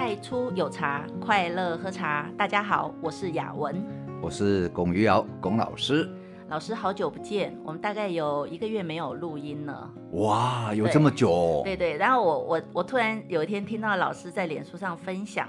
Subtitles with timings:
[0.00, 2.26] 太初有茶，快乐喝茶。
[2.34, 3.84] 大家好，我是雅文，
[4.22, 6.10] 我是龚于瑶，龚老师。
[6.48, 9.90] 老师好久不见，我们大概有一个月没有录音了。
[10.12, 11.60] 哇，有这么久？
[11.64, 15.46] 对对，对，然后我我我突然有一天听到老师在脸书上分享。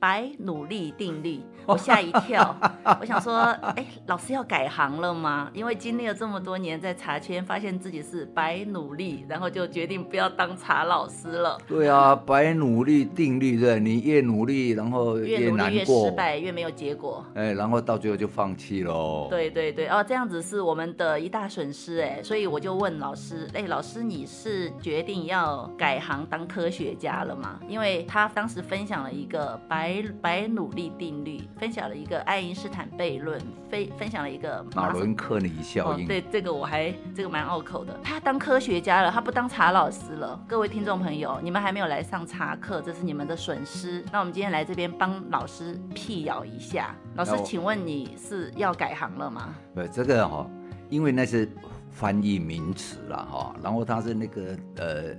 [0.00, 2.56] 白努力定律， 我吓一跳。
[2.98, 3.36] 我想说，
[3.76, 5.50] 哎，老师要改行了吗？
[5.52, 11.58] 因为经历了这么多年在茶圈，发现自己是白努力，然后就决定不要当茶老师了。
[11.68, 17.22] 对啊，白努力定律，对，你越努力，然后越难过，越失败，越没有结果。
[17.34, 19.26] 哎，然后到最后就放弃喽。
[19.28, 27.60] 对对对，哦，这样子是我们的一大损失哎，所以我就问老师，哎，老师你是决定要改行当科学家了吗？
[27.68, 29.89] 因为他当时分享了一个白。
[29.90, 36.04] 白白努力定律，分享了一个爱因斯坦悖论，分分享了一个马伦克尼效应。
[36.04, 37.98] 哦、对，这个我还这个蛮拗口的。
[38.02, 40.40] 他当科学家了，他不当茶老师了。
[40.46, 44.04] 各位听众朋友，你们还没有来上茶课，这是你们的损失。
[44.12, 46.94] 那我们今天来这边帮老师辟谣一下。
[47.16, 49.54] 老师，请问你是要改行了吗？
[49.74, 50.50] 呃，这个哈、哦，
[50.88, 51.50] 因为那是
[51.90, 55.16] 翻译名词了哈，然后他是那个呃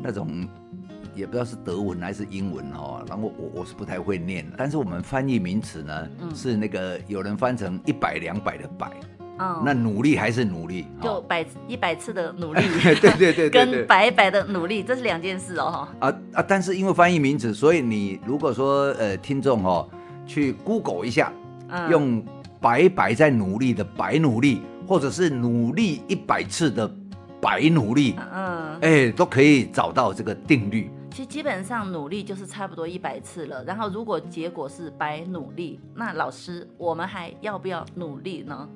[0.00, 0.48] 那种。
[1.14, 8.90] 也不知道是德文还是英文哈，然后我我是不太会念，但是我们翻译名词呢，嗯、是那个有人翻成一百两百的百，
[9.38, 12.62] 哦，那努力还是努力，就百一百次的努力，
[13.00, 16.08] 对对对对，跟白白的努力，这是两件事哦哈。
[16.08, 19.88] 啊啊，但是因为翻译名词，所以你如果说呃听众哦
[20.26, 21.32] 去 Google 一下，
[21.68, 22.24] 嗯、用
[22.60, 26.90] 白白在努力的白努力，或者是努力一百次的
[27.40, 30.90] 白努力，嗯，哎，都可以找到这个定律。
[31.12, 38.66] 其实基本上努力就是差不多一百次了，然后如果结果是白努力，那老师我们还要不要努力呢？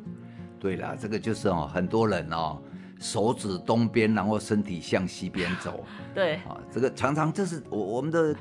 [0.60, 2.58] 对啦，这个就是哦，很多人哦，
[2.98, 5.82] 手指东边，然后身体向西边走。
[6.14, 8.36] 对啊，这个常常这是我我们的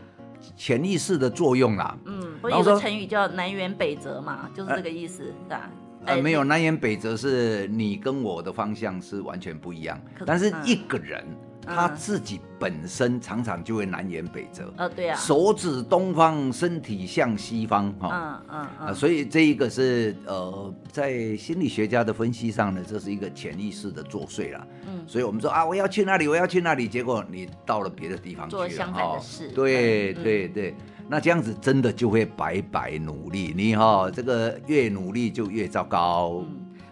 [0.58, 1.98] 潜意识的作用啦。
[2.04, 5.70] 嗯，不是有个成语叫南辕北辙嘛，就是这个意思，是吧？
[6.06, 11.26] 呃，没有南辕北辙，是你跟我的方向是完全不一样，但是一个人。
[11.66, 30.76] 他自己本身常常就会南辕北辙，啊，对啊，手指东方，身体向西方，哈，嗯嗯，所以这一个是呃，在心理学家的分析上呢，这是一个潜意识的作祟了，嗯，所以我们说啊，我要去那里，我要去那里，结果你到了别的地方去了，做相反的事，对对对，
[31.08, 36.44] 那这样子真的就会白白努力，你哈，这个越努力就越糟糕。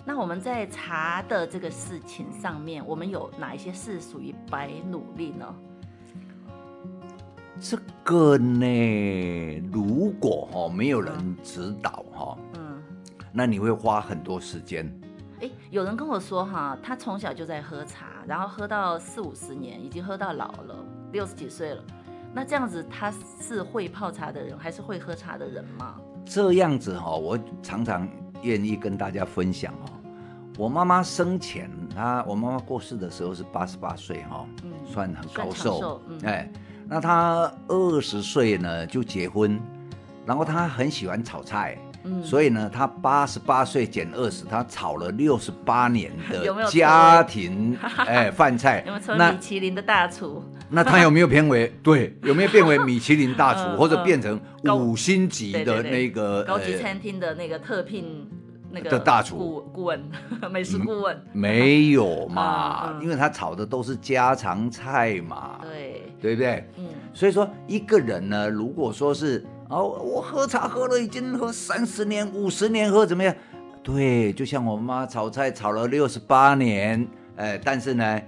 [0.05, 5.45] 那我们在茶的这个事情上面，我们有哪一些是属于白努力呢？
[7.57, 12.83] 这个呢，如果哈没有人指导哈，嗯，
[13.31, 14.93] 那你会花很多时间。
[15.39, 21.81] 哎，有人跟我说哈，他从小就在喝茶，然后喝到四五十年，已经喝到老了，六十几岁了。
[22.33, 23.09] 那这样子他
[23.39, 25.95] 是会泡茶的人，还是会喝茶的人吗？
[26.25, 28.05] 这样子哈，我常常。
[28.43, 29.89] 愿意跟大家分享哦，
[30.57, 36.49] 我妈妈生前，她我妈妈过世的时候是八十八岁哈，嗯，算很高寿，嗯，哎，
[36.87, 39.59] 那她二十岁呢就结婚，
[40.25, 50.43] 然后她很喜欢炒菜，嗯，所以呢，他八十八岁减二十，他炒了六十八年的 家庭 哎饭菜，有没有成为米其林的大厨？
[50.69, 52.15] 那他有没有变为 对？
[52.23, 58.27] 有没有变为米其林大厨，或者变成五星级的那个高级餐厅的那个特聘？
[58.75, 60.03] 那个的大厨顾顾问，
[60.51, 62.87] 美食顾问没有嘛？
[62.87, 66.67] 嗯嗯、因为他炒的都是家常菜嘛，对对不对？
[66.79, 73.33] 嗯，所以说一个人呢，如果说是哦，我喝茶喝了已经喝三十年、五十年，喝怎么样？
[73.81, 77.07] 对，就像我妈炒菜炒了六十八年，
[77.37, 78.21] 哎，但是呢，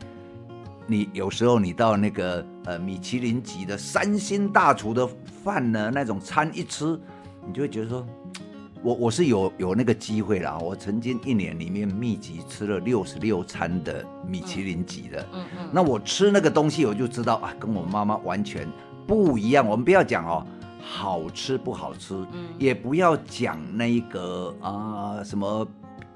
[0.88, 5.07] 你有时候你到那个呃米其林级的三星大厨的
[5.44, 7.00] 饭呢，那种餐一吃，
[7.47, 8.05] 你就会觉得说。
[8.84, 18.72] 我我是有有那个机会啦，我曾经一年里面密集吃了六十六餐的米其林级的，嗯嗯，那我吃那个东西我就知道啊，跟我妈妈完全
[19.08, 19.67] 不一样。
[19.67, 20.46] 我们不要讲哦，
[20.87, 25.67] 好吃不好吃，嗯，也不要讲那个啊什么，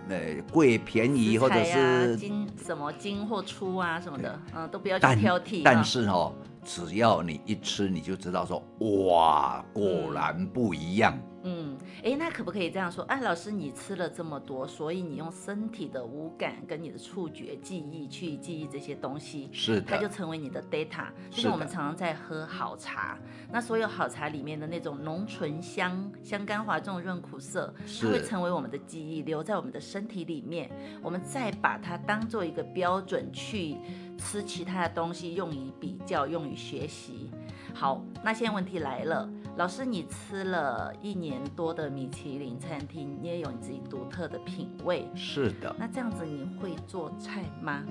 [0.07, 0.17] 呃
[0.51, 5.63] 贵便宜或者是精什么金或粗啊什么的，嗯，都不要去挑剔。
[5.63, 6.31] 但是哦，
[6.69, 8.63] 只要你一吃，你就知道说
[9.07, 11.17] 哇，果然不一样。
[11.41, 13.03] 嗯，哎，那可不可以这样说？
[13.05, 21.07] 哎，老师，你吃了这么多，所以你用身体的五感跟你的触觉记忆去记忆这些东西，是的，它就成为你的 data。
[21.31, 23.17] 就是我们常常在喝好茶，
[23.49, 30.69] 那所有好茶里面的那种浓醇香、香甘滑重润苦涩，它会成为我们的记忆，留在我们的身体里面。
[31.01, 33.77] 我们再把它当做一个标准去
[34.19, 37.31] 吃其他的东西，用于比较，用于学习。
[37.73, 39.27] 好，那现在问题来了。
[39.57, 45.09] 老师，你吃了一年多的米其林餐厅，你也有你自己独特的品味。
[45.15, 45.75] 是的。
[45.77, 47.83] 那这样子你会做菜吗？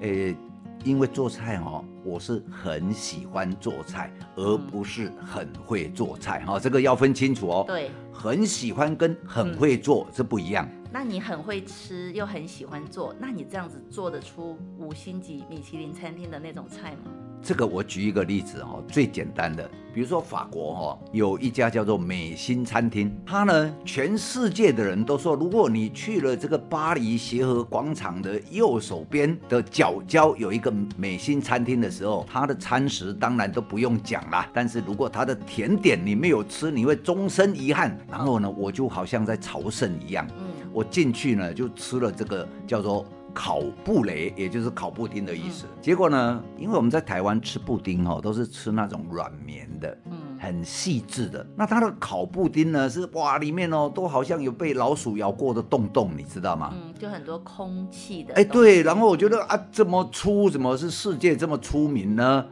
[0.00, 0.36] 诶，
[0.84, 7.64] 因为做菜哦，我是很喜欢做菜，而不是很会做菜哈、这个要分清楚哦。
[7.66, 7.90] 对。
[8.12, 10.68] 很喜欢跟很会做是、嗯、不一样。
[10.92, 17.10] 那你很会吃又很喜欢做，那你这样子做得出五星级米其林餐厅的那种菜吗？
[17.42, 37.98] 这个我举一个例子哈，最简单的，比如说法国哈，有一家叫做美心餐厅，它呢，全世界的人都说，如果你去了这个巴黎协和广场的右手边的角角有一个美心餐厅的时候，它的餐食当然都不用讲啦，但是如果它的甜点你没有吃，你会终身遗憾。
[38.10, 43.04] 然后呢，我就好像在朝圣一样，嗯，我进去呢就吃了这个叫做。
[43.32, 45.66] 烤布雷，也就是烤布丁的意思。
[45.66, 51.46] 嗯、结果呢，因为我们在台湾吃布丁哦，都是吃那种软绵的，嗯，很细致的。
[51.56, 56.72] 那它的烤布丁呢，是哇，里面哦，都好像有被老鼠咬过的洞洞，你知道吗？
[56.74, 58.34] 嗯，就很多空气的。
[58.34, 58.82] 哎，对。
[58.82, 62.44] 然后我觉得啊，这么粗，怎么是世界这么出名呢？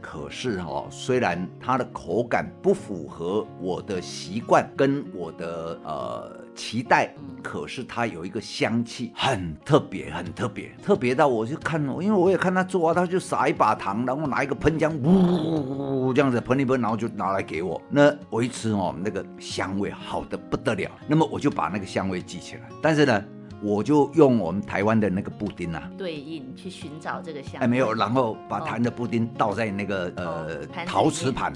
[0.00, 6.40] 嗯，可是哈、哦，虽然它的口感不符合我的习惯跟我的呃。
[6.52, 17.80] 期待，可是它有一个香气，很特别，很特别，特别到我就看，因为我也看他做啊，他就撒一把糖，然后拿一个喷枪，呜呜呜这样子喷一喷，然后就拿来给我。
[17.88, 22.62] 那我一吃哦，那个香味好的不得了，那么我就把那个香味记起来。
[22.82, 23.24] 但是呢。
[23.62, 27.60] 我就用我们台湾的那个布丁啊，对应去寻找这个香。
[27.60, 31.52] 哎，没有，然后把糖的布丁倒在那个、哦、呃陶瓷盘，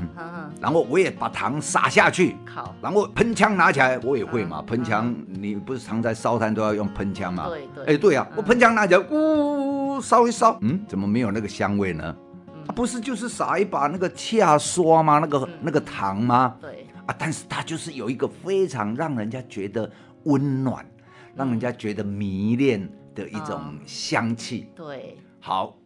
[0.61, 7.49] 然后我也把糖撒下去，烤，然后喷枪拿起来，我也会嘛，喷、嗯、枪、嗯，你不是常在烧炭都要用喷枪吗？
[7.49, 7.95] 对对。
[7.95, 12.15] 哎，对啊，嗯、我喷枪拿起来，呜，烧一烧，嗯，怎么没有那个香味呢？
[12.49, 15.19] 嗯、啊，不是就是撒一把那个恰刷吗？
[15.21, 16.55] 那个、嗯、那个糖吗？
[16.61, 16.87] 对。
[17.06, 19.91] 啊，但是它就是有一个非常让人家觉得
[20.25, 20.85] 温暖。
[21.37, 24.67] 让人家觉得迷恋的一种香气。
[24.69, 24.73] 嗯。
[24.77, 25.77] 对，好，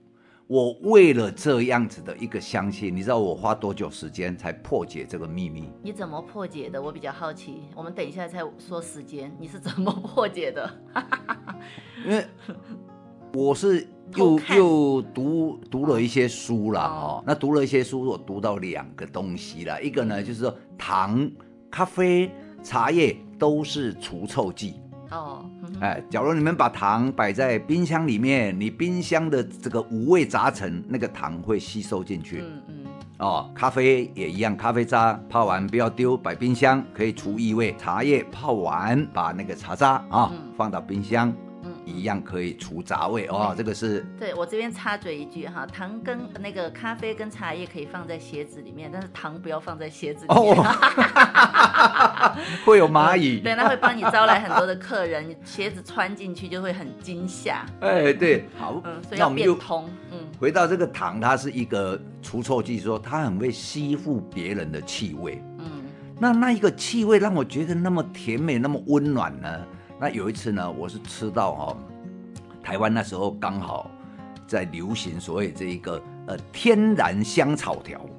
[0.47, 5.71] 我为了这样子的一个香气，你知道我花多久时间才破解这个秘密？
[5.83, 6.81] 你怎么破解的？
[6.81, 7.63] 我比较好奇。
[7.75, 10.71] 我们等一下再说时间，你是怎么破解的？
[12.07, 12.25] 因为
[13.35, 13.87] 我是
[14.17, 17.23] 又又读读了一些书了哦。
[17.27, 19.83] 那读了一些书，我读到两个东西了。
[19.83, 21.31] 一个呢，就是说糖、
[21.71, 22.31] 咖啡、
[22.63, 24.81] 茶叶都是除臭剂。
[25.11, 25.45] 哦，
[25.81, 32.43] 哎，假如你们把糖摆在冰箱里面，你冰箱的这个五味杂陈，那个糖会吸收进去。
[32.45, 32.75] 嗯嗯。
[33.19, 37.75] 哦，咖啡也一样，咖啡渣泡完不要丢，摆冰箱可以除异味。
[37.77, 41.35] 茶叶泡完，把那个茶渣啊、哦嗯、放到冰箱。
[41.85, 44.07] 一样可以除杂味哦，这个是。
[44.19, 50.63] 对，我这边插嘴一句哈，糖跟那个咖啡跟茶叶可以放在鞋子里面，但是糖不要放在鞋子里面，哦、
[52.65, 53.41] 会有蚂蚁。
[53.45, 57.65] 对，那会帮你招来很多的客人，鞋子穿进去就会很惊吓。
[57.81, 59.89] 哎，对，好，嗯，所以要变通。
[60.11, 65.43] 嗯，回到这个糖，它是一个除臭剂，说它很会吸附别人的气味。
[65.59, 65.65] 嗯，
[66.19, 69.49] 那那一个气味让我觉得那么甜美，那么温暖呢？
[70.01, 71.77] 那有一次呢，我是吃到哦，
[72.63, 73.91] 台湾那时候刚好
[74.47, 78.18] 在流行所谓这一个呃天然香草条，嗯，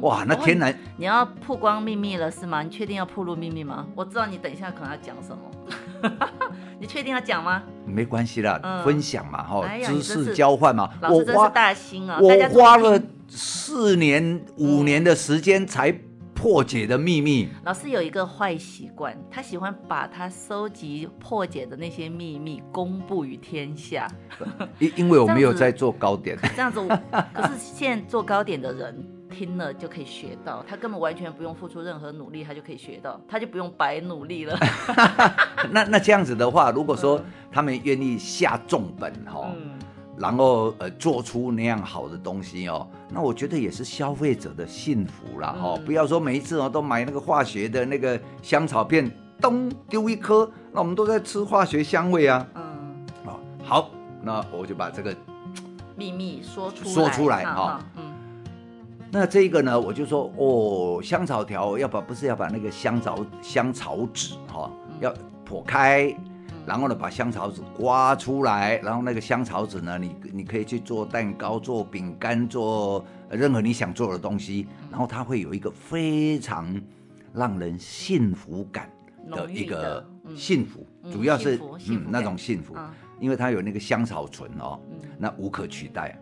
[0.00, 2.62] 哇，那天然，你要曝光秘密了是吗？
[2.62, 3.86] 你确定要暴露秘密吗？
[3.94, 6.08] 我知道你等一下可能要讲什么，
[6.78, 7.62] 你确定要讲吗？
[7.84, 10.88] 没关系啦，嗯、分享嘛，哈、哎，知识交换嘛。
[11.00, 12.18] 老师真是大心啊！
[12.20, 15.94] 我花了四年五年的时间才。
[16.40, 17.48] 破解的秘密。
[17.64, 24.06] 老师有一个坏习惯，他喜欢把他收集破解的那些秘密公布于天下。
[24.78, 26.78] 因因为我没有在做糕点，这样子。
[27.34, 34.58] 可是现在做糕点的人听了就可以学到，他根本完全不用付出任何努力，他就可以学到，他就不用白努力了。
[35.70, 37.20] 那那这样子的话，如果说
[37.50, 39.52] 他们愿意下重本哈。
[39.54, 39.78] 嗯
[40.20, 45.84] 然后呃，做出那样好的东西哦，那我觉得也是消费者的幸福啦哈、嗯。
[45.84, 49.08] 不要说每一次哦都买那个化学的那个香草片，
[49.40, 52.44] 咚丢一颗，那我们都在吃化学香味啊。
[52.56, 53.06] 嗯，
[53.62, 55.14] 好，那我就把这个
[55.94, 57.80] 秘密说出来说出来哈。
[57.96, 58.12] 嗯，
[59.10, 65.12] 那这个呢，我就说哦，香草条要把不是要把那个香草香草籽哈，要
[65.48, 66.14] 剖开。
[66.66, 76.78] 然后呢，把香草籽刮出来，然后那个香草籽呢，你你可以去做蛋糕、做饼干、做任何你想做的东西，然后它会有一个非常
[77.32, 78.92] 让人幸福感
[79.30, 84.78] 的一个幸福，嗯、主要是嗯，嗯那种幸福、嗯，因为它有那个香草醇哦，
[85.16, 86.20] 那无可取代。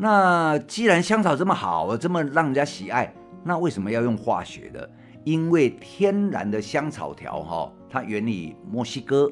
[0.00, 3.12] 嗯，那既然香草这么好，这么让人家喜爱，
[3.44, 4.90] 那为什么要用化学的？
[5.24, 9.30] 因为天然的香草条哈，它源于墨西哥，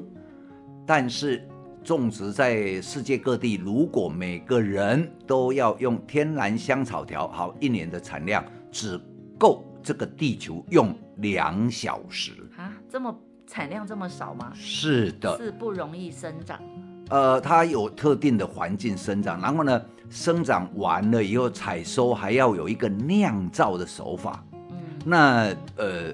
[0.85, 1.47] 但是
[1.83, 9.01] 种植在世界各地，如果每个人都要用天然香草条，好，一年的产量只
[9.37, 12.71] 够这个地球用两小时啊？
[12.87, 14.51] 这么产量这么少吗？
[14.53, 16.61] 是的，是不容易生长。
[17.09, 24.43] 呃，它有特定的环境生长，然后呢，生长完了以后采收还要有一个酿造的手法。
[24.53, 26.13] 嗯，那呃，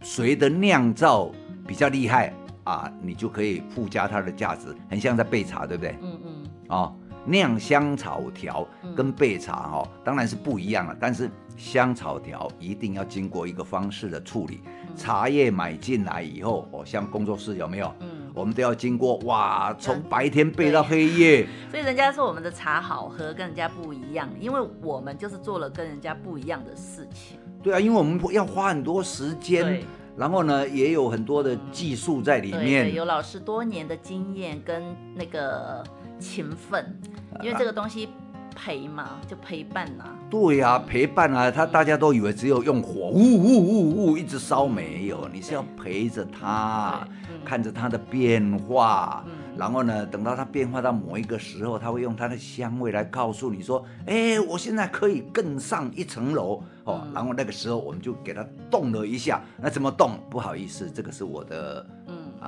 [0.00, 1.30] 谁的酿造
[1.66, 2.32] 比较厉害
[2.64, 2.90] 啊？
[3.02, 5.96] 你就可以附加它的价值，很像在焙茶，对不对？
[6.00, 6.32] 嗯嗯。
[6.68, 6.94] 哦，
[7.26, 14.62] 酿香草条跟焙茶哈、哦，当然是不一样了，但是香草条一定要经过一个方式的处理。
[14.96, 17.94] 茶叶买进来以后，哦，像工作室有没有？
[18.00, 18.08] 嗯。
[18.34, 27.38] 我们都要经过哇，从白天背到黑夜，所以人家说我们的茶好喝，跟人家不一样，因为我们就是做了跟人家不一样的事情。
[27.62, 29.82] 对啊，因为我们要花很多时间，
[30.16, 32.86] 然后呢，也有很多的技术在里面。
[32.86, 34.82] 对，有老师多年的经验跟
[35.14, 35.84] 那个
[36.18, 36.98] 勤奋，
[37.42, 38.08] 因为这个东西。
[38.54, 40.18] 陪嘛，就陪伴呐、啊。
[40.30, 47.06] 对呀、啊，陪伴啊，他大家都以为只有用火，呜呜呜呜一直烧，没有，你是要陪着他，
[47.44, 57.06] 看着他的变化，嗯、然后呢，等到他变化到某一个时候，他会用他的香味来告诉你说，哎，我现在可以更上一层楼哦。
[57.14, 60.18] 然后那个时候我们就给他动了一下，那怎么动？
[60.30, 61.86] 不好意思，这个是我的。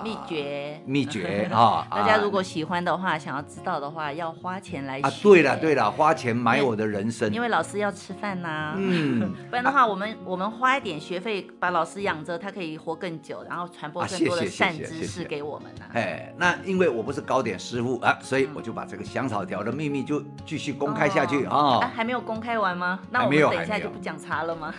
[0.03, 1.87] 秘诀，秘诀 啊！
[1.91, 5.07] 大家如果喜欢的话，想要知道的话，要花钱来学。
[5.07, 7.33] 啊，对了对了，花钱买我的人生。
[7.33, 15.85] 因为老师要吃饭呐，嗯， 不然的话，我们我们花一点学费把老师养着，他可以活更久，然后传播更多的善知识给我们呢。
[15.93, 21.81] 哎，那因为我不是糕点师傅啊，所以我就把这个香草条的秘密就继续公开下去啊。
[21.95, 22.99] 还没有公开完吗？
[23.11, 24.75] 那我们等一下就不讲茶了吗？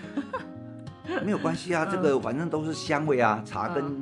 [1.24, 4.02] 没有关系啊，这个反正都是香味啊，茶跟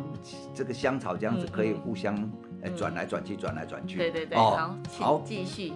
[0.53, 2.15] 这个香草这样子可以互相
[2.75, 3.97] 转来转去，转来转去。
[3.97, 5.73] 对对对，好，好，继续。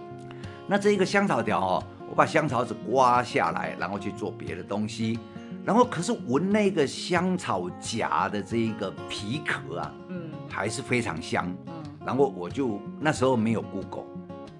[0.66, 5.18] 那这一个香草条哦，我把香草籽刮下来，然后去做别的东西，
[5.64, 11.46] 然后可是闻那个香草荚的这一个皮壳啊，嗯，还是非常香。
[11.66, 14.04] 嗯，然后我就那时候没有 Google，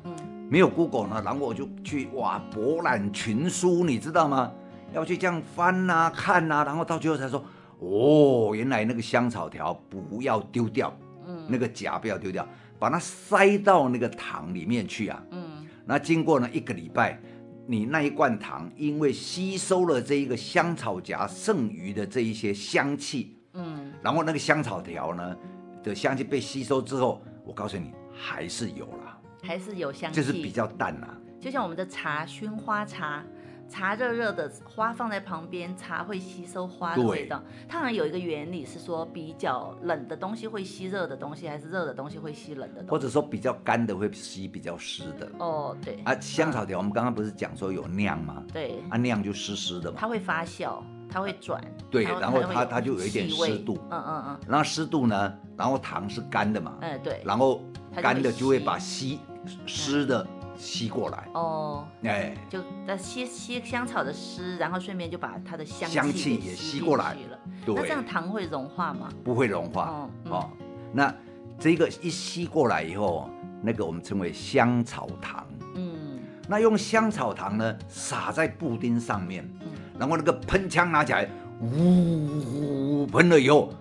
[0.04, 0.12] 嗯，
[0.50, 4.50] 没有 Google 呢，然后我就去哇博览群书，你知道吗？
[4.92, 7.44] 要去这样翻呐、啊、看呐、啊，然后到最后才说，
[7.78, 12.46] 哦，原来那个香草条不要丢掉，嗯，那个荚不要丢掉，
[12.78, 17.20] 把它塞到那个糖里面去啊，嗯，那经过呢一个礼拜，
[17.66, 25.36] 你那一罐糖因为吸收了这一个香草荚剩余的这一些香气，嗯，然后那个香草条呢
[25.82, 33.22] 的香气被吸收之后，我告诉你还是有了，还是有香气，就是比较淡呐、啊，就像我们的茶熏花茶。
[33.68, 37.42] 茶热热的，花放在旁边，茶会吸收花的味道。
[37.68, 42.90] 它好像有一个原理是说，比较冷的东西会吸热的东西，还是热的东西会吸冷的东西？
[42.90, 45.30] 或者说比较干的会吸比较湿的？
[45.38, 46.00] 哦，对。
[46.04, 48.42] 啊，香草条我们刚刚不是讲说有酿吗？
[48.52, 48.82] 对。
[48.88, 49.98] 啊，酿就湿湿的嘛。
[50.00, 51.62] 它会发酵，它会转。
[51.90, 53.78] 对，然后它它就有一点湿度。
[53.90, 54.40] 嗯嗯嗯。
[54.48, 56.78] 然后湿度呢，然后糖是干的嘛？
[56.80, 57.22] 嗯，对。
[57.24, 57.62] 然后
[57.96, 59.20] 干的就会把吸
[59.66, 60.26] 湿的。
[60.58, 67.38] 吸过来哦，哎，就那吸吸香草的湿，然后顺便就把它的香香气也吸过来了。
[67.64, 69.08] 对，那这样糖会融化吗？
[69.22, 70.10] 不会融化哦。
[70.30, 70.50] 哦，
[70.92, 71.14] 那
[71.58, 73.30] 这个一吸过来以后，
[73.62, 75.46] 那个我们称为香草糖。
[75.76, 79.48] 嗯，那用香草糖呢撒在布丁上面，
[79.96, 81.28] 然后那个喷枪拿起来，
[81.60, 83.72] 呜，喷了以后，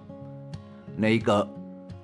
[0.96, 1.50] 那一个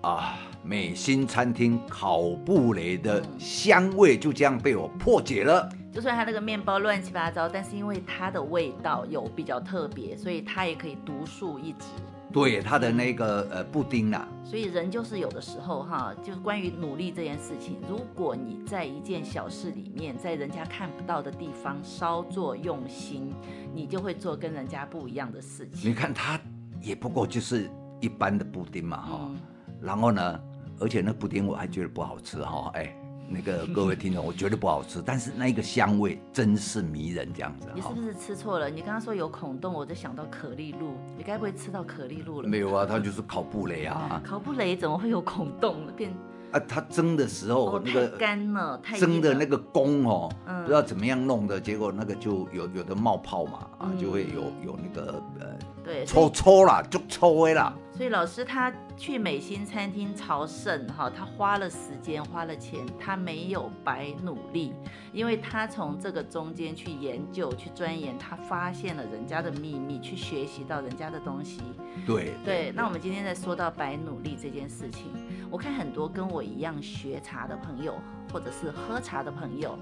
[0.02, 0.36] 啊。
[0.64, 5.70] 美心餐厅烤布雷的香味就这样被我破解了。
[5.92, 11.86] 就算它那个面包乱七八糟，但是因为它的味道有比较特别，所以它也可以独树一帜。
[12.32, 14.28] 对，它的那个呃布丁呐、啊。
[14.44, 23.32] 所以人就是有的时候哈，就是关于努力这件事情，如果你在一件小事里面，在人家看不到的地方稍作用心，
[23.72, 25.92] 你就会做跟人家不一样的事情。
[25.92, 26.40] 你看它
[26.82, 29.38] 也不过就是一般的布丁嘛哈，嗯、
[29.80, 30.40] 然后呢？
[30.80, 32.96] 而且那布丁我还觉得不好吃哈，哎，
[33.30, 37.68] 那个各位听众，我觉得不好吃，但是那个香味真是迷人，这样子。
[37.74, 38.70] 你是不是吃错了？
[38.70, 42.48] 你刚刚说有孔洞，我就想到可丽露，你该不会吃到可丽露了？
[42.50, 44.22] 没有啊，它就是烤布雷啊。
[44.26, 45.88] 烤布雷怎么会有孔洞？
[45.96, 46.14] 变
[46.52, 55.48] 啊，它蒸的时候那个干了，蒸的那个工哦，不知道怎么样弄的，结果那个就有有的冒泡嘛，啊，就会有有那个呃，
[55.84, 57.74] 对，抽抽啦，就搓啦。
[57.96, 64.74] 所以老师他去美心餐厅朝圣，哈，他花了时间，花了钱，他没有白努力，
[65.12, 71.62] 因为他从这个中间去研究、去钻研，他发现了人家的秘密，去学习到人家的东西。
[72.04, 72.72] 对对，对。
[72.76, 75.12] 那我们今天在说到白努力这件事情，
[75.52, 77.94] 我看很多跟我一样学茶的朋友，
[78.32, 79.78] 或者是喝茶的朋友，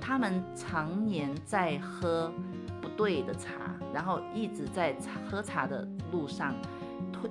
[0.00, 2.32] 他们常年在喝
[2.80, 4.96] 不对的茶，然后一直在
[5.28, 6.54] 喝茶的路上。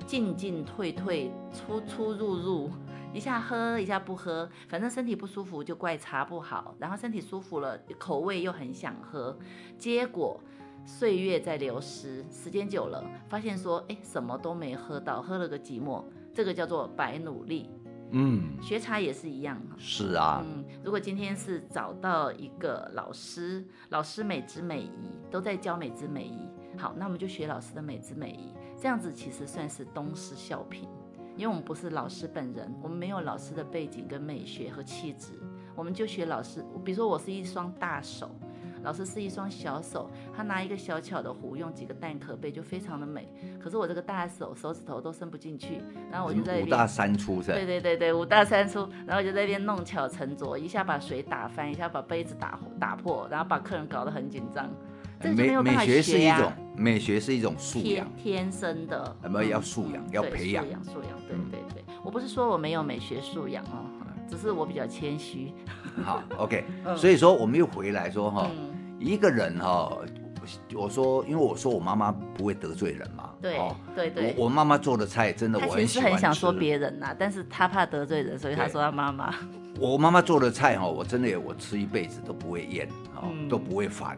[0.05, 2.70] 进进退退，出出入入，
[3.13, 9.38] 一下喝一下不喝，反正身体不舒服就怪茶不好，然后身体舒服了，口味又很想喝，
[9.77, 10.39] 结果
[10.86, 16.03] 岁月在流失，时间久了，发现说，哎，什么都没喝到，喝了个寂寞，
[16.34, 17.70] 这个叫做白努力。
[18.12, 19.60] 嗯，学茶也是一样。
[19.77, 20.44] 是啊。
[20.46, 28.53] 嗯，如果今天是找到一个老师，老师美之美仪都在教美之美仪，好，那我们就学老师的美姿美仪。
[28.79, 30.88] 这样子其实算是东施效颦，
[31.36, 35.32] 因为我们不是老师本人，我们没有老师的背景跟美学和气质，
[35.75, 36.63] 我们就学老师。
[36.84, 38.29] 比如说我是一双大手，
[38.84, 43.27] 老师是一双小手，他拿一个小巧的壶，用几个蛋壳杯就非常的美。
[43.60, 47.55] 可是我这个大手手指头都伸不进去，然后我就在五大三粗是吧？
[47.55, 54.70] 对对对对，五大三粗，然后就在那边弄巧成拙，一下把水打翻，一下把杯子打打破，然后把客人搞得很紧张。
[55.24, 59.15] 美美学是一种美学是一种素养，天生的。
[59.29, 60.63] 没有要素养，要培养。
[60.65, 61.84] 素养，素养，对对对。
[62.03, 63.86] 我不是说我没有美学素养哦，
[64.29, 65.53] 只是我比较谦虚。
[66.03, 66.63] 好， OK。
[66.96, 68.50] 所以说，我们又回来说哈，
[69.00, 69.98] 一个人哈，
[70.75, 73.32] 我说，因为我说我妈妈不会得罪人嘛。
[73.41, 73.60] 对
[73.96, 74.36] 对对。
[74.38, 79.34] 我妈妈做的菜真的我很喜欢很想说别人呐，但是他怕得罪人，所以他说他妈妈。
[79.79, 82.88] 我妈妈做的菜哈，我真的我吃一辈子都不会厌，
[83.50, 84.17] 都不会烦。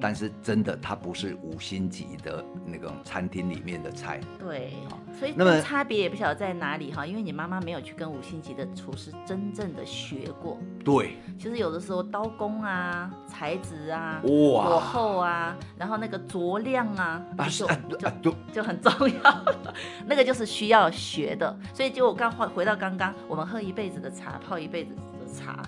[0.00, 4.20] 但是真的，它不是五星级的那种餐厅里面的菜。
[4.38, 4.74] 对，
[5.18, 10.58] 所以那么差别也不晓得在哪里哈，因为你妈妈没有去跟五星级的厨师真正的学过。
[10.84, 19.44] 对，其实有的时候刀工啊、材质啊、哇火候啊，然后那个酌量啊，就就就 就很重要，
[20.06, 21.56] 那个就是需要学的。
[21.72, 25.62] 所以就我刚回回到刚刚，我们喝一辈子的茶，泡一辈子的茶，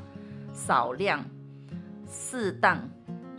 [0.52, 1.24] 少量、
[2.06, 2.78] 适当、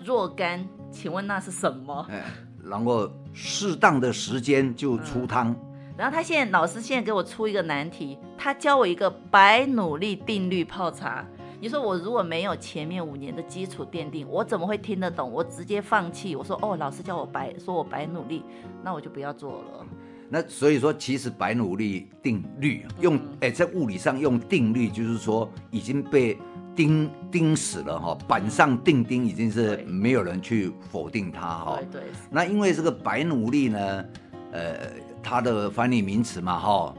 [0.04, 0.68] 若干。
[0.92, 2.06] 请问那是什么？
[2.10, 2.24] 哎，
[2.64, 5.52] 然后适当的时间就出汤。
[5.52, 5.56] 嗯。
[5.98, 11.26] 然后他现在老师现在给我出一个难题，他教我一个白努力定律泡茶。
[11.60, 15.32] 你说我如果没有前面五年的基础奠定，我怎么会听得懂？
[15.32, 16.36] 我直接放弃。
[16.36, 18.44] 我说哦，老师叫我白，说我白努力，
[18.84, 19.86] 那我就不要做了。
[20.30, 26.38] 那所以说，其实白努力定律用哎，在物理上用定律，就是说已经被。
[26.78, 31.80] 钉钉死了哈，板上钉钉已经是没有人去否定它哈。
[31.92, 32.12] 对对。
[32.30, 34.06] 那因为这个白努力呢，
[34.52, 34.76] 呃，
[35.24, 36.94] 它的翻译名词嘛哈，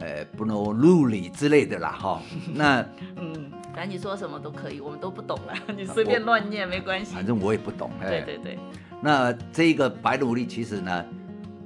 [0.00, 2.20] 呃，不能努力之类的啦哈。
[2.52, 2.84] 那
[3.16, 7.14] 嗯，反正你说什么都可以，我们都不懂了，你随便乱念没关系。
[7.14, 7.90] 反正我也不懂。
[8.02, 8.58] 对对对。
[9.00, 11.04] 那这一个白努力其实呢，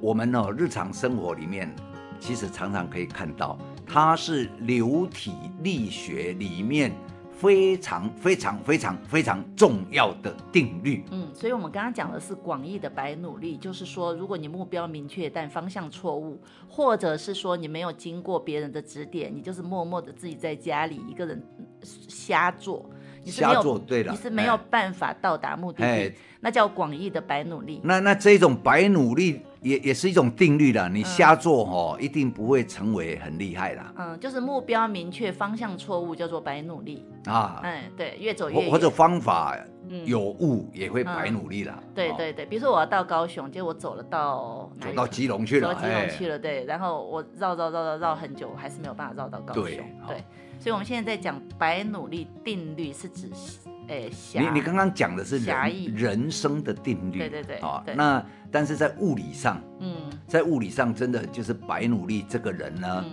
[0.00, 1.74] 我们呢日常生活里面
[2.20, 6.92] 其实常常可以看到，它是流体力学里面。
[7.37, 11.05] 非常非常非常非常重要的定律。
[11.11, 21.42] 嗯，所以我们刚刚讲的是广义的白努力，就是说，如果你目标明确但方向错误，或者是说你没有经过别人的指点，你就是默默的自己在家里一个人
[21.83, 22.88] 瞎做，
[23.22, 27.81] 你是没有瞎做，对的，你是没有办法到达目的地，哎、那叫广义的白努力。
[27.85, 29.42] 那那这种白努力。
[29.66, 33.92] 也也是一种定律啦，你瞎做哦，嗯、一定不会成为很厉害啦。
[33.96, 37.61] 嗯，就是目标明确，方向错误，叫做白努力啊。
[37.64, 38.70] 嗯，对，越走越远。
[38.70, 39.59] 或者方法
[40.05, 41.83] 有误，也会白努力啦。
[41.94, 46.64] 对对对，比如说我要到高雄，结果我走了到走到基隆去了，走到基隆去了，对。
[46.64, 49.64] 然后我绕绕绕绕绕很久，还是没有办法绕到高雄。
[49.64, 49.76] 对，
[50.07, 50.24] 对，
[50.61, 53.29] 所以我们现在在讲白努力定律，是指。
[53.88, 59.94] 哎，你你刚刚讲的是人人生的定律，对对对，啊，那但是在物理上，嗯，
[60.27, 63.05] 在物理上真的就是白努力这个人呢，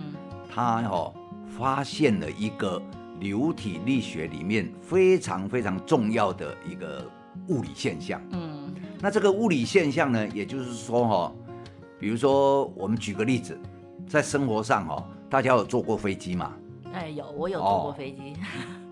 [0.52, 1.14] 他哦
[1.56, 2.82] 发现了一个
[3.20, 7.08] 流体力学里面非常非常重要的一个
[7.48, 11.32] 物理现象，嗯，那这个物理现象呢，也就是说哈，
[12.00, 13.56] 比如说我们举个例子，
[14.08, 16.52] 在生活上哈，大家有坐过飞机吗？
[16.92, 18.34] 哎，有，我有坐过飞机。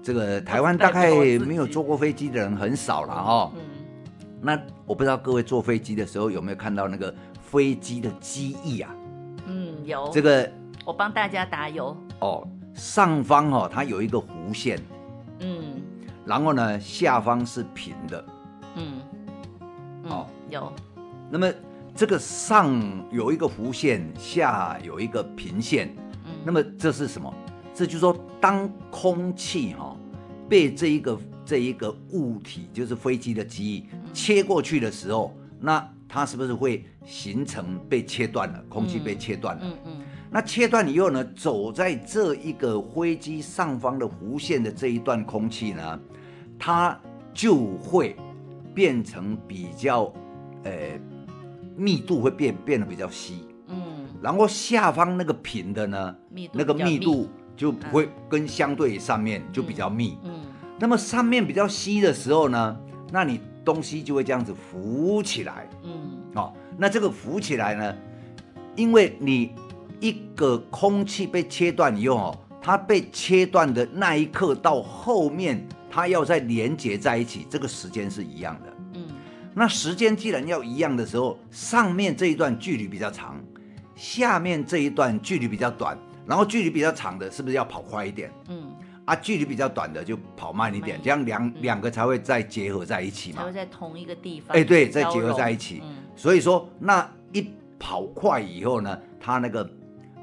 [0.03, 3.53] 这个台湾大概没有坐过飞机的人很少了哈。
[3.55, 3.61] 嗯。
[4.41, 8.93] 那我不知道各位坐飞机的时候有没有看到那个飞机的机翼啊？
[9.47, 10.11] 嗯，有。
[10.13, 10.51] 这个
[10.85, 11.97] 我帮大家打油。
[12.19, 14.81] 哦，上方哦，它有一个弧线。
[15.39, 15.81] 嗯。
[16.27, 18.25] 然后呢，下方是平的。
[18.75, 19.01] 嗯。
[20.11, 20.73] 哦，有。
[21.31, 21.49] 那么
[21.95, 22.75] 这个上
[23.13, 25.95] 有一个弧线，下有一个平线。
[26.25, 27.33] 嗯，那么这是什么？
[27.75, 29.97] 这就是说，当空气哈、哦、
[30.49, 38.63] 被这一个这一个物体，就是飞机的机翼切过去的时候，那它是不是会形成被切断了？
[38.69, 39.63] 空气被切断了。
[39.65, 40.01] 嗯嗯。
[40.31, 46.01] 那切断以后呢，走在这一个飞机上方的弧线的这一段空气呢，
[46.59, 46.99] 它
[47.35, 48.17] 就会
[48.75, 50.13] 变成比较，
[50.65, 50.73] 呃，
[51.77, 53.47] 密度会变变得比较稀。
[53.69, 53.79] 嗯。
[54.23, 56.17] 然后下方那个平的呢，
[56.53, 60.19] 那个密度就不会跟相对上面就比较密。
[60.79, 62.77] 那么上面比较稀的时候呢，
[63.11, 65.69] 那你东西就会这样子浮起来。
[65.85, 65.93] 嗯。
[66.35, 67.97] 哦，那这个浮起来呢，
[68.77, 69.53] 因为你。
[70.03, 78.77] 一个空气被切断以后，哦，它被切断的那一刻到后面，它要再连接在一起，这个时间是一样的。
[78.95, 79.07] 嗯，
[79.55, 83.41] 那时间既然要一样的时候，上面这一段距离比较长，
[83.95, 88.31] 下面这一段距离比较短，然后距离比较长的是不是要跑快一点？
[88.49, 88.73] 嗯，
[89.05, 93.39] 啊，距离比较短的就跑慢一点，这样两两个才会再结合在一起嘛。
[93.39, 94.57] 才会在同一个地方。
[94.57, 95.81] 哎，对，再结合在一起。
[95.85, 99.69] 嗯，所以说那一跑快以后呢，它那个。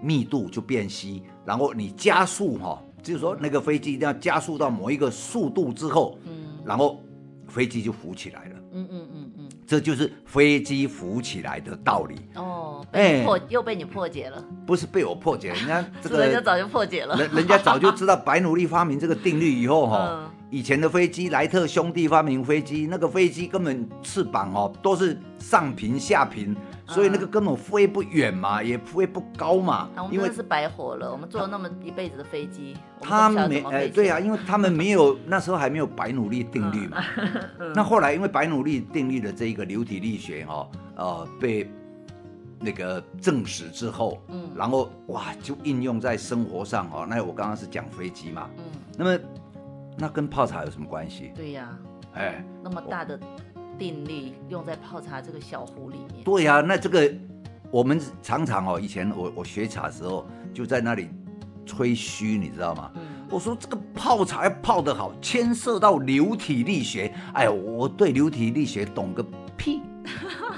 [0.01, 7.03] 密度就变稀，然后你加速哈，就是说那个飞机一定要加速到某一个速度之后，嗯，然后
[7.49, 12.15] 飞机就浮起来了，嗯嗯嗯嗯，这就是飞机浮起来的道理。
[12.33, 26.55] 哦，被破又被你破解了，不是被我破解，人家这个 人家早就破解了，人人家早就知道白努力发明这个定律以后哈，以前的飞机莱特兄弟发明飞机，那个飞机根本翅膀哦都是上平下平。
[26.87, 29.87] 所以那个根本飞不远嘛，也飞不高嘛。
[30.09, 36.97] 因为是白活了，我们坐了那么一辈子的飞机，他没哎，对啊，因为他们没有 那时候还没有白努力定律嘛。
[37.75, 41.71] 那后来因为白努力定律的这一个流体力学哈，呃，被
[42.59, 47.05] 那个证实之后，嗯，然后哇，就应用在生活上哦。
[47.07, 48.63] 那我刚刚是讲飞机嘛，嗯，
[48.97, 49.23] 那么
[49.99, 51.31] 那跟泡茶有什么关系？
[51.35, 51.77] 对呀，
[52.13, 53.19] 哎，那么大的。
[53.77, 56.21] 定力用在泡茶这个小壶里面。
[56.25, 57.09] 对呀、啊，那这个
[57.71, 61.07] 我们常常哦，以前我我学茶的时候就在那里
[61.65, 62.91] 吹嘘，你知道吗？
[62.95, 67.15] 嗯、我说这个泡茶要泡得好，牵涉到流体力学。
[67.33, 69.81] 哎呀，我对流体力学懂个屁！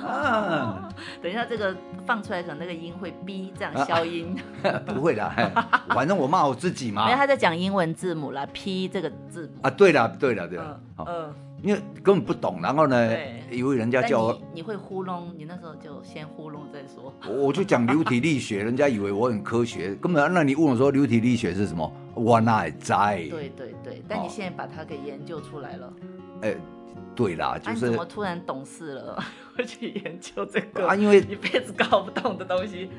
[0.06, 0.89] 啊、
[1.21, 1.75] 等一下这个
[2.06, 4.36] 放出来，可能那个音会逼，这样消音。
[4.63, 5.30] 啊、 不会的，
[5.89, 7.06] 反正我骂我自己嘛。
[7.06, 9.67] 没有，他在讲英文字母啦，P 这个字母。
[9.67, 11.06] 啊，对了，对了，对了，嗯。
[11.08, 13.15] 嗯因为根本不懂，然后呢，
[13.51, 17.13] 以为人家叫我，你会糊弄，你那时候就先糊弄再说。
[17.32, 23.17] 我就讲流体力学，人家以为我很科学，根本那你问我说流体力学是什么，我哪在？
[23.30, 25.93] 对对对，但你现在把它给研究出来了。
[26.41, 26.56] 哎，
[27.27, 27.79] 对啦，就是。
[27.79, 29.23] 怎么突然懂事了，
[29.55, 30.88] 会去研究这个？
[30.88, 32.89] 啊，因为一辈子搞不懂的东西。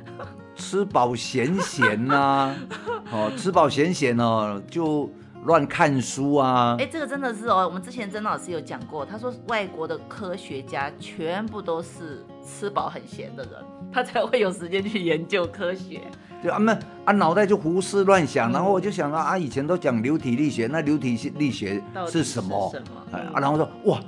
[0.54, 2.54] 吃饱闲闲呐，
[3.10, 5.10] 哦，吃饱闲闲哦，就。
[5.44, 6.76] 乱看书啊！
[6.78, 13.52] 哎，这个真的是哦，我们之前曾老师有讲过，他说外国的科学家全部都是吃饱很闲的人，
[13.92, 16.00] 他才会有时间去研究科学。
[16.40, 22.70] 对啊，那啊脑袋就胡思乱想，然后我就想到啊，以前都讲流体力学，那流体力学是什么？
[22.70, 22.80] 什
[23.10, 23.18] 么？
[23.18, 23.98] 啊，然后说哇，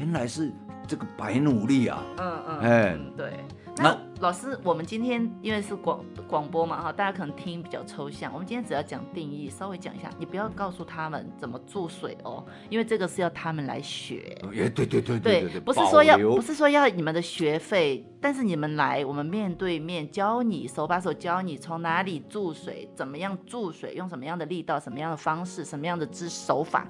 [0.00, 0.50] 原来是
[0.88, 2.02] 这个白努力啊！
[2.16, 3.34] 嗯嗯，哎，对。
[3.76, 8.32] 那老师，我们今天因为是广广播嘛，哈，大家可能听比较抽象。
[8.32, 14.38] 我们今天只要讲定义，稍微讲一下，你不要告诉他们怎么注水哦，因为这个是要他们来学。
[14.44, 26.86] 哎，对对对对对，不是说要不是说要你们的学费，但是你们来，我们面对面教你，手把手教你从哪里注水，怎么样注水，用什么样的力道，什么样的方式，什么样的姿手法，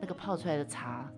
[0.00, 1.08] 那个泡出来的茶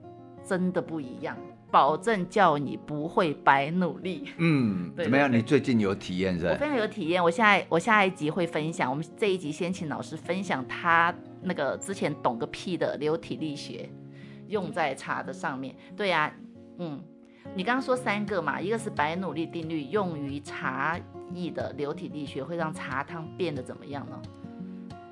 [0.45, 1.37] 真的不一样。
[1.71, 4.29] 保证叫你不会白努力。
[4.37, 5.33] 嗯，对对对，怎么样？
[5.33, 6.51] 你最近有体验是吧？
[6.53, 7.25] 我非常有体验。
[7.25, 8.91] 我下我下一集会分享。
[8.91, 13.89] 我们这一集先请老师分享他那个之前懂个屁的流体力学，
[14.49, 15.75] 用在茶的上面。
[15.97, 16.35] 对呀、啊，
[16.79, 17.03] 嗯，
[17.55, 21.01] 你刚刚说三个嘛，一个是白努力定律，用于茶
[21.33, 24.21] 艺的流体力学会让茶汤变得怎么样呢？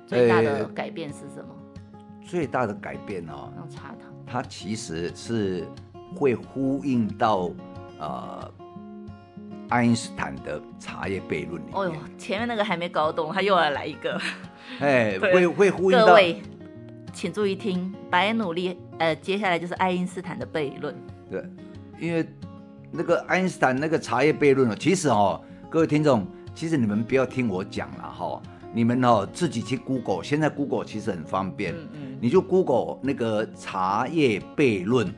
[0.05, 1.55] 最大的改变是什么？
[2.23, 4.10] 最大的改变哦，让茶汤。
[4.31, 5.67] 它其实是。
[6.13, 7.49] 会呼应到，
[7.97, 8.51] 呃，
[9.69, 11.73] 爱因斯坦的茶叶悖论里面。
[11.73, 14.19] 哦呦，前面那个还没搞懂，他又要来一个。
[14.81, 16.07] 哎，会会呼应到。
[16.07, 16.41] 各位，
[17.13, 20.93] 请注意听，白努力，呃，接下来就是爱因斯坦的悖论。
[21.29, 21.41] 对，
[21.97, 22.27] 因为
[22.91, 28.41] 那个爱因斯坦那个茶叶悖论其实哦，各位听众，其实你们不要听我讲了哈，
[28.73, 35.13] 你们哦自己去 Google，现在 Google 其实很方便，嗯嗯，你就 Google 那个茶叶悖论。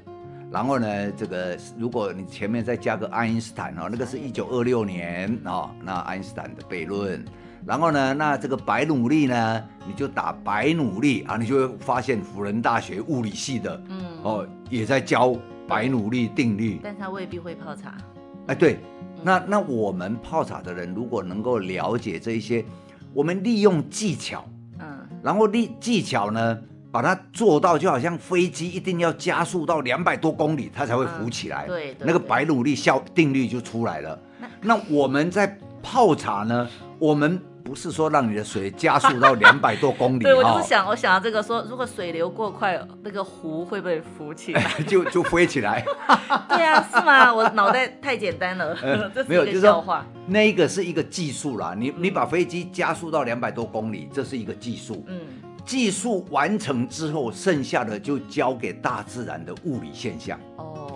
[0.49, 7.25] 然后呢，这个如果你前面再加个爱因斯坦哦，那个是一九二六年哦，那爱因斯坦的悖论。
[7.65, 15.35] 然后呢，那这个白努力呢，你就打白努力啊，你就会发现辅仁大学物理系的，嗯，哦，也在教
[15.67, 16.79] 白努力定律。
[16.83, 17.97] 但他未必会泡茶。
[18.45, 18.77] 哎，对，
[19.23, 22.63] 那那我们泡茶的人如果能够了解这一些，
[23.11, 24.45] 我们利用技巧，
[24.77, 26.61] 嗯，然后利技巧呢。
[26.93, 31.65] 把它做到，就好像飞机一定要加速到两百多公里，它才会浮起来。
[31.65, 34.19] 嗯、对，那个白努力效定律就出来了。
[34.39, 36.69] 那，那我们在泡茶呢？
[36.99, 40.23] 我们不是说让你的水加速到 两百多公里。
[40.23, 44.63] 对，我就是想，我想到这个说，如果水流过快，那个壶会不会浮起来？
[44.85, 45.83] 就就飞起来。
[46.47, 47.33] 对啊，是吗？
[47.33, 48.77] 我脑袋太简单了。
[48.83, 50.05] 呃、这是一个笑话。
[50.27, 51.73] 没有，就是说那一个是一个技术啦。
[51.75, 55.03] 你你把飞机加速到两百多公里，这是一个技术。
[55.07, 55.19] 嗯。
[55.65, 60.39] 技术完成之后，剩下的就交给大自然的物理现象。
[60.57, 60.91] 哦，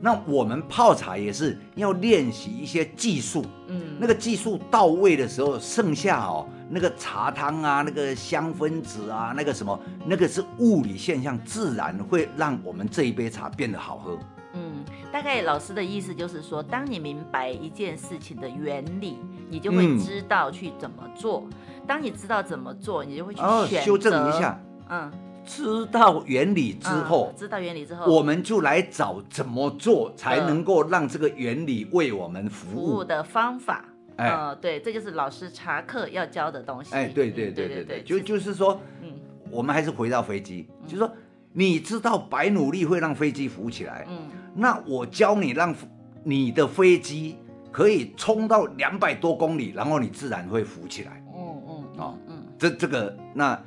[0.00, 3.44] 那我们泡茶也是要练习一些技术。
[3.68, 14.18] 嗯，那个技术到位的时候，剩下哦，那个茶汤啊，那个香分子啊，那个什么，那个是物理现象，自然会让我们这一杯茶变得好喝。
[14.52, 21.44] 嗯，大概老师的意思就是说，当你明白一件事情的原理，你就会知道去怎么做。
[21.46, 21.56] 嗯
[21.90, 23.52] 当你知道怎么做，你就会去选择。
[23.52, 25.10] 哦，修正一下，嗯，
[25.44, 33.84] 知道原理之后，嗯，知道原理之后，我们就来找怎么做才能够让这个原理为我们服务，服务的方法。
[34.14, 36.94] 哎，呃，对，这就是老师查课要教的东西。
[36.94, 39.12] 哎，对对对对对，就就是说，嗯，
[39.50, 41.12] 我们还是回到飞机，嗯，就是说，
[41.52, 45.74] 你知道白努力会让飞机浮起来，嗯，那我教你让
[46.22, 47.36] 你的飞机
[47.72, 51.19] 可以冲到两百多公里，然后你自然会浮起来。
[52.60, 53.58] 这这个那，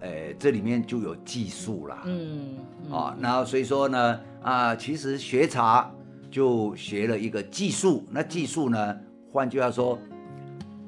[0.00, 2.56] 呃，这里面就有技术啦，嗯，
[2.86, 5.90] 嗯，哦，然后所以说呢，啊，其实学茶
[6.30, 8.96] 就学了一个技术，那技术呢，
[9.30, 9.98] 换句话说，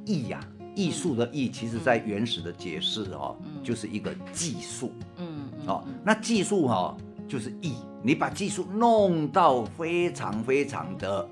[0.06, 0.40] 艺呀，
[0.74, 6.96] 艺术的艺，其实在原始的解释哦，就是一个技术，嗯，哦，那技术哈，
[7.28, 11.28] 就是艺，你把技术弄到非常非常的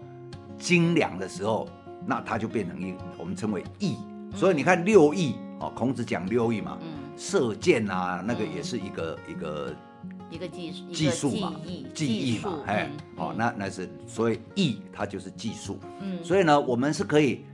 [0.59, 1.67] 精良的时候，
[2.05, 3.97] 那它就变成一，我们称为艺，
[4.35, 5.35] 所以你看六艺。
[5.61, 9.75] 哦，孔子讲六艺嘛，嗯，射箭啊，那个也是一个、嗯、一个
[10.31, 11.55] 一个技术技术嘛，
[11.92, 17.44] 技艺嘛，哎，哦，那那是所以艺它就是技术，嗯，所以呢，我们是可以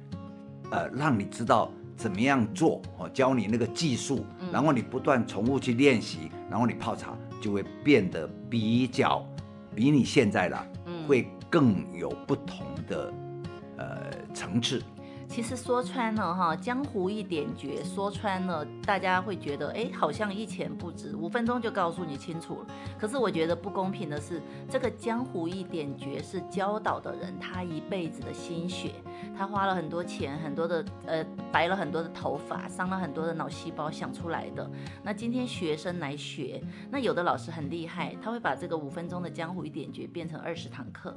[0.70, 9.26] 呃让你知道怎么样做，哦，教你那个技术，嗯、然后你不断重复去练习，然后你泡茶就会变得比较
[9.74, 13.12] 比你现在的、嗯、会更有不同的
[13.78, 14.82] 呃层次。
[15.34, 22.66] 其实说穿了哈，江湖一点诀，说穿了，大家会觉得，哎，好像一钱不值，五分钟就告诉你清楚了。
[22.96, 28.92] 可是我觉得不公平的是，这个江湖一点诀是教导的人他一辈子的心血，
[29.36, 34.70] 他花了很多钱，很多的呃，白了很多的头发，伤了很多的脑细胞想出来的。
[35.02, 41.12] 那今天学生来学，那有的老师很厉害，他会把这个五分钟的江湖一点诀变成二十堂课。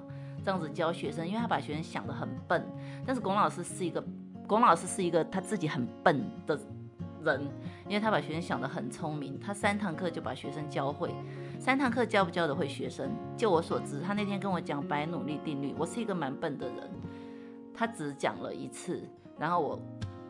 [0.48, 2.66] 这样子教学生，因为他把学生想得很笨，
[3.06, 4.02] 但是龚老师是一个，
[4.48, 6.58] 龚老师是一个他自己很笨的
[7.22, 7.42] 人，
[7.86, 11.14] 因为他把学生想得很聪明，他三堂课就把学生教会，
[11.60, 13.10] 三堂课教不教得会学生？
[13.36, 16.90] 就我所知，他那天跟我讲白努力定律，我是一个蛮笨的人，
[17.74, 19.04] 他只讲了一次，
[19.38, 19.80] 然后我，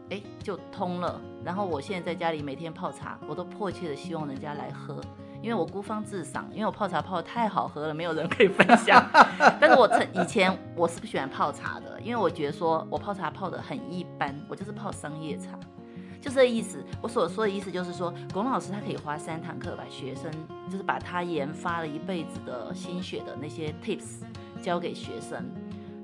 [0.10, 5.00] 哎，就通了，然后我现在在家里每天泡茶，我都迫切的希望人家来喝。
[5.42, 9.04] 因为我孤芳自赏，因为我泡茶泡的太好喝了，没有人可以分享。
[9.60, 15.58] 但是我曾以前我是不喜欢泡茶的，因为我觉得说我泡茶泡的很一般，我就是泡商业茶，
[16.20, 16.84] 就这意思。
[17.02, 20.32] 我所说的意思就是说，龚老师他可以花三堂课把学生，
[20.70, 24.24] 就是把他研发了一辈子的心血的那些 tips
[24.62, 25.46] 交给学生，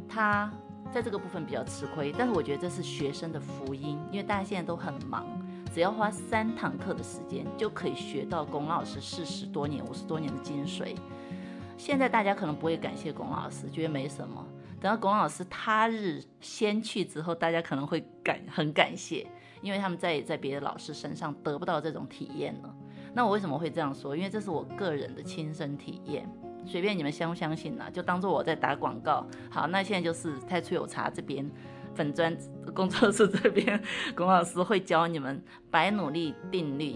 [0.07, 0.49] 他
[0.91, 5.25] 在这个部分比较吃亏，但是我觉得这是学生的福音，因为大家现在都很忙。
[5.73, 10.95] 只要花三堂课的时间，就可以学到龚老师四十多年、五十多年的精髓。
[11.77, 14.45] 现在大家可能不会感谢龚老师，觉得没什么。
[14.79, 19.25] 等到龚老师他日先去之后，大家可能会感很感谢，
[19.63, 22.75] 因为他们再也在别的老师身上得不到这种体验了。
[23.11, 24.15] 那我为什么会这样说？
[24.15, 26.29] 因为这是我个人的亲身体验，
[26.67, 27.89] 随便你们相不相信呢？
[27.91, 29.25] 就当做我在打广告。
[29.49, 31.49] 好，那现在就是太初有茶这边。
[31.95, 32.35] 粉砖
[32.73, 33.81] 工作室这边，
[34.15, 36.95] 龚老师会教你们白努力定律、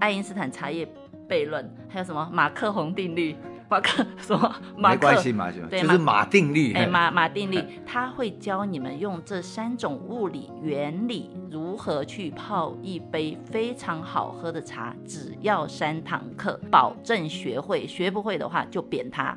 [0.00, 0.86] 爱因斯坦茶叶
[1.28, 3.36] 悖论，还有什么马克宏定律。
[3.66, 4.54] 马克什么？
[4.76, 6.74] 马没关系嘛，就对就是马定律。
[6.74, 17.86] 哎，马 马定律，他会教你们用这三种物理原理如何去泡一杯非常好喝的茶，只要三堂课，保证学会。
[17.86, 19.34] 学不会的话就扁他，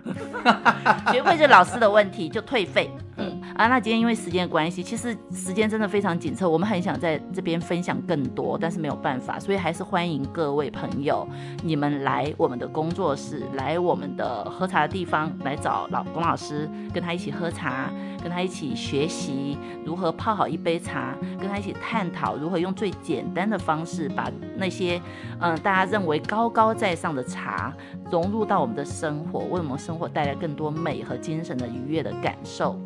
[1.12, 2.92] 学会是老师的问题，就退费。
[3.16, 11.28] 嗯啊，那今天因为时间的关系，其实时间真的非常紧凑，我们很想在这边分享更多，但是没有办法，所以还是欢迎各位朋友，
[11.63, 17.91] 你们来我们的工作室，来我们的喝茶的地方，来找老龚老师，跟他一起喝茶，
[18.22, 25.02] 跟他一起学习如何泡好一杯茶，跟他一起探讨如何用最简单的方式把那些
[25.39, 27.74] 嗯、大家认为高高在上的茶
[28.12, 32.80] 融入到我们的生活，为我们生活带来更多美和精神的愉悦的感受。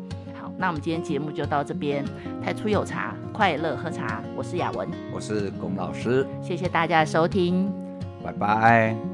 [0.56, 2.04] 那我们今天节目就到这边，
[2.42, 4.22] 太初有茶，快乐喝茶。
[4.36, 7.72] 我是雅文，我是龚老师，谢谢大家的收听，
[8.22, 9.11] 拜拜。